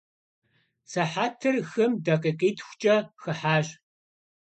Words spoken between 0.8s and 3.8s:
Sıhetır xım dakhikhitxuç'e xıhaş.